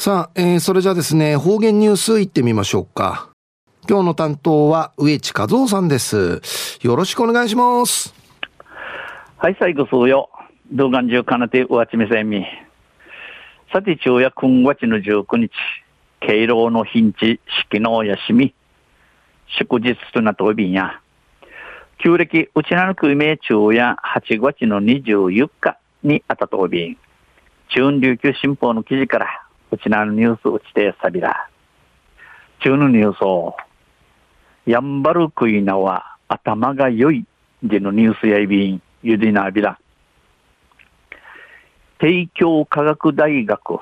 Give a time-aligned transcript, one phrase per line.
[0.00, 3.28] さあ、えー、それじゃあですね、方言ニュースいってみましょうか。
[3.86, 6.40] 今日の担当は植地和夫さんです。
[6.80, 8.14] よろしくお願いします。
[9.36, 10.30] はい、最後そうよ。
[10.72, 12.46] 動画中かなてうわちめせんみ。
[13.74, 15.50] さて、昼夜今月の19日、
[16.20, 17.38] 敬老の日地、
[17.68, 18.54] 式の休み、
[19.58, 20.98] 祝日となっておびんや。
[22.02, 26.96] 旧暦、うちなのく名昼夜8月の24日にあたとびん。
[27.68, 29.39] 中琉球新報の記事から
[29.72, 31.48] うちなのニュースうちてさびら。
[32.60, 33.56] 中のニュースを、
[34.66, 37.24] やんばるくいなは頭が良い
[37.62, 39.78] でのニュースやいびん、ゆでなびら。
[41.98, 43.78] 帝京科学大学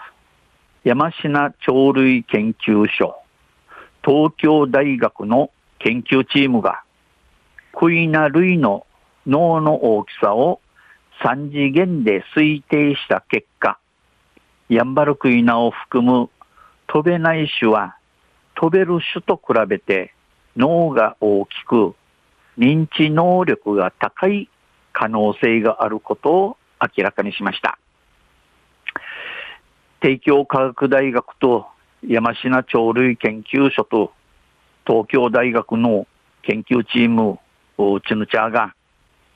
[0.84, 3.16] 山科鳥類研究所
[4.04, 6.82] 東京大学の研究チームが
[7.72, 8.86] クイナ類の
[9.26, 10.60] 脳の大きさを
[11.22, 13.78] 3次元で推定した結果、
[14.68, 16.28] ヤンバルクイナを含む
[16.86, 17.96] 飛べない種は
[18.54, 20.12] 飛べる種と比べて
[20.56, 21.94] 脳が大きく
[22.58, 24.50] 認知能力が高い
[24.92, 27.78] 可能性があることを明らかにしました。
[30.00, 31.66] 帝京科学大学と
[32.06, 34.12] 山科鳥類研究所と
[34.86, 36.06] 東京大学の
[36.42, 37.38] 研究チーム、
[38.08, 38.74] チヌチャーが、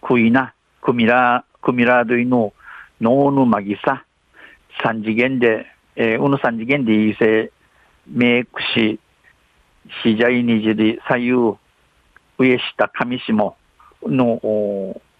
[0.01, 2.55] クイナ、クミラ、クミラ類の
[3.01, 4.05] 脳のマギサ、
[4.83, 7.53] 三次元で、えー、うぬ三次元でいいせ、
[8.07, 8.99] メイクし、
[10.03, 11.59] しじゃいにじり、左右、
[12.39, 13.57] 上下上下
[14.07, 14.39] の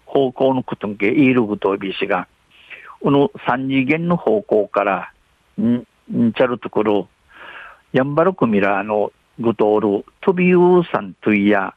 [0.05, 2.27] 方向のことんけ、いるぐとびしが、
[3.01, 5.13] うぬ三次元の方向から、
[5.61, 7.07] ん、んちゃるところ、
[7.91, 11.75] やんばるくみらのぐとおる、飛びうさんといや、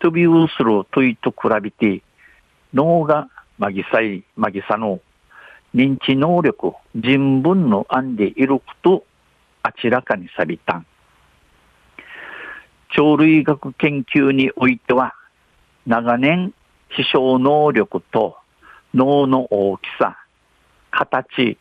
[0.00, 2.02] 飛びうするといと比べて、
[2.74, 5.00] 脳がまぎさい、まぎさの
[5.74, 9.04] 認知能力、人文の案でいること
[9.82, 10.86] 明らかにさびたん。
[12.94, 15.14] 鳥類学研究においては、
[15.86, 16.52] 長年、
[16.94, 18.36] 視床能力と
[18.94, 20.18] 脳の大きさ、
[20.90, 21.56] 形、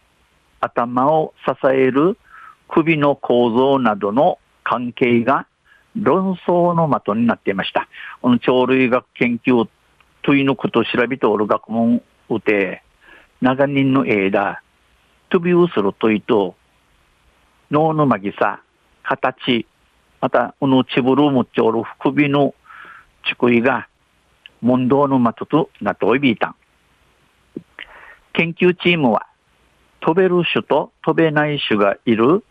[0.60, 2.18] 頭を支える
[2.68, 5.48] 首の構造などの関係が
[5.96, 7.88] 論争の的になっていました。
[8.22, 9.68] この鳥類学研究
[10.22, 12.84] というのことを調べておる学問うて、
[13.42, 14.62] 長年の間、
[15.30, 16.56] 飛びうするといと、
[17.72, 18.62] 脳のまぎさ、
[19.04, 19.66] 形、
[20.20, 22.54] また、このちぶるむちょる首の
[23.28, 23.88] ちくいが、
[24.62, 26.56] 問答の的となっておいびいたん。
[28.34, 29.26] 研究チームは、
[30.02, 32.44] 飛べる種と飛べない種がいる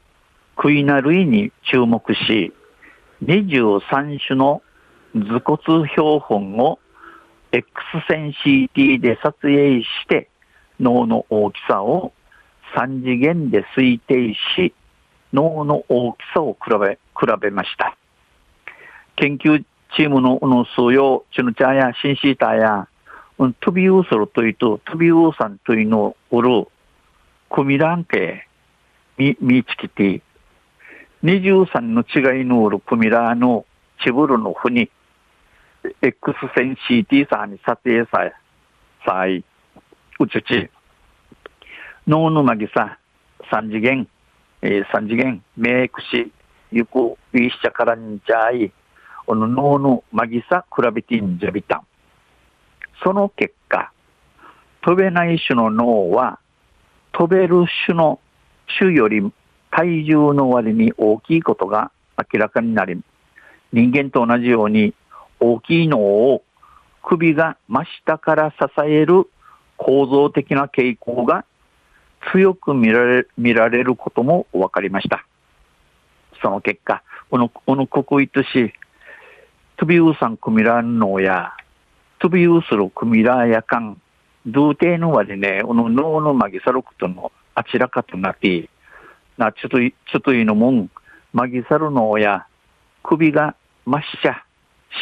[0.57, 2.53] クイナ類に注目し、
[3.25, 4.63] 23種の
[5.15, 6.79] 頭骨標本を
[7.53, 7.69] X
[8.09, 10.30] 線 CT で撮影して、
[10.81, 12.13] 脳の大きさを
[12.77, 14.75] 3次元で推定し、
[15.33, 17.97] 脳の大きさを比べ、比べました。
[19.17, 19.63] 研究
[19.97, 22.89] チームのの数用、チュヌチャやシンシーターや、
[23.61, 26.69] トビウソルというと、トビウーさんというのを売る、
[27.51, 28.47] クミランケ、
[29.19, 30.23] ミ、ミチキティ、
[31.25, 33.67] 23の違いの売るクミラーの
[34.03, 34.91] チブルのふに、
[36.03, 38.33] X 線 CT さんに撮影さえ、
[39.05, 39.43] さえ、
[40.23, 40.69] うちち、
[42.07, 42.99] 脳のまぎさ、
[43.51, 44.07] 三次元、
[44.61, 46.31] えー、三次元、メイクし、
[46.71, 48.71] ゆく、いいしちゃからんじゃい、
[49.25, 51.87] この脳のまぎさ、比べてんじゃびたん。
[53.03, 53.93] その結果、
[54.83, 56.39] 飛べない種の脳は、
[57.13, 58.21] 飛べる種の
[58.79, 59.23] 種より
[59.71, 61.93] 体重の割に大きいことが
[62.35, 63.01] 明らかになり、
[63.73, 64.93] 人間と同じように
[65.41, 66.43] 大きい脳を
[67.03, 69.27] 首が真下から支える
[69.81, 71.47] 構造的な傾向が
[72.33, 75.25] 強く見られ見られることも分かりました。
[76.43, 78.75] その結果、この、この国一し、
[79.79, 81.53] トビウーさんクミラン脳や、
[82.19, 84.01] トビウーするクミラーやかん、
[84.47, 88.69] 同定の割ね、この脳のマギサロクとのあちらかとなって、
[89.39, 90.91] な、ちょっとい、ちょっといのもん、
[91.33, 92.47] マギサル脳や、
[93.03, 93.55] 首が
[93.87, 94.45] 真下、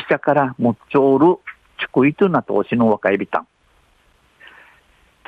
[0.08, 1.38] 下から持っちょる、
[1.80, 3.48] ちくいとな投資の若いびたん。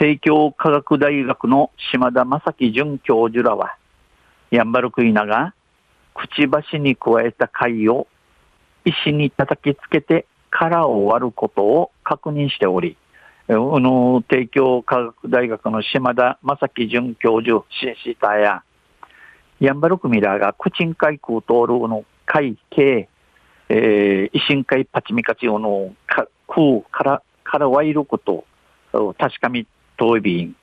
[0.00, 3.76] 帝京科学大学の島田正樹准教授らは、
[4.50, 5.52] ヤンバルクイナが
[6.14, 8.06] くちばしに加えた貝を
[8.87, 12.97] 石に叩きつけて殻を割ることを確認しており、
[13.49, 18.62] あの、帝京科学大学の島田正樹准教授、シンシタや、
[19.61, 23.06] ヤンバルクミラーがクチンカイクートールの貝系、
[23.69, 28.47] えー、維新会パチミカチオの空から、からワイルこと
[28.94, 29.67] を確かみ
[30.00, 30.56] トイビン、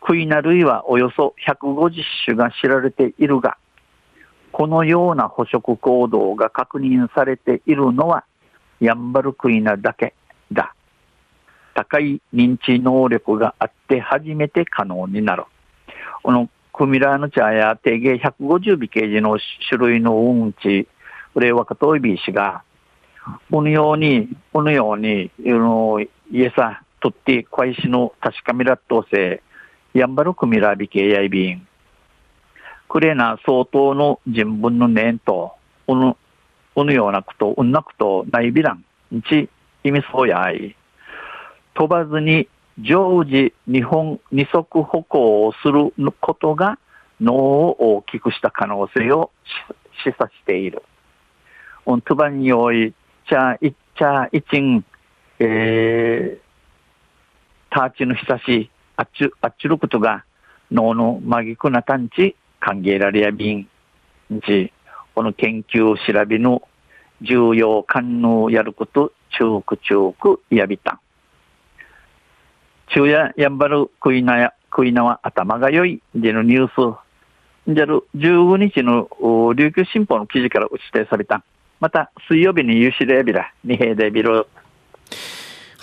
[0.00, 3.58] クイナ類はおよそ150種が知られているが、
[4.52, 8.24] このような捕食行動が確認されているのは、
[8.78, 10.14] ヤンバルクイナだけ
[10.52, 10.76] だ。
[11.74, 15.42] 高い認知能力があって初めて可能になる。
[16.22, 20.86] このクミラーの茶や定芸150尾形時の種類のうんち、
[21.34, 22.62] これ若といびしが、
[23.50, 25.98] このように、このように、の、
[26.30, 29.40] 家さ、とって、小石の確かめらっとせ、
[29.94, 31.66] やんばるクミラービケやいびん。
[32.88, 35.52] くれな相当の人文の念と、
[35.86, 36.16] おぬ、
[36.74, 38.84] おぬようなこと、うんなくと、ないびらん、
[39.28, 39.48] ち、
[39.84, 40.74] 意味そうやい。
[41.74, 42.48] 飛ばずに
[42.80, 46.76] 常時日本二足歩行をすることが
[47.20, 49.30] 脳を大きくした可能性を
[50.02, 50.82] 示唆している。
[51.86, 52.92] うんとばにおい、
[53.28, 54.84] ちゃいっちゃいちん、
[55.38, 56.45] えー、
[57.76, 60.24] ターチの久し、あっちゅ、あっちゅることが
[60.72, 63.68] 脳のまぎくな探知歓迎られやびん。
[64.46, 64.72] ち、
[65.14, 66.62] この研究を調べの
[67.20, 71.00] 重要感能やること、中く中くやびたん。
[72.88, 76.96] 昼夜やんばる食いなや、食いなは頭が良いでのニュー
[77.66, 77.74] ス。
[77.74, 79.06] じゃる15日の
[79.52, 81.44] 琉球新報の記事から打ち出された。
[81.80, 84.46] また水曜日に有志でビラ、二平でビル。